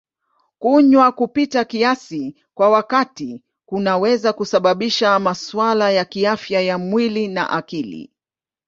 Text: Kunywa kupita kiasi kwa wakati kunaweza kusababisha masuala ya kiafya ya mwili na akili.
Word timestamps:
Kunywa 0.59 1.11
kupita 1.11 1.65
kiasi 1.65 2.35
kwa 2.53 2.69
wakati 2.69 3.43
kunaweza 3.65 4.33
kusababisha 4.33 5.19
masuala 5.19 5.91
ya 5.91 6.05
kiafya 6.05 6.61
ya 6.61 6.77
mwili 6.77 7.27
na 7.27 7.49
akili. 7.49 8.11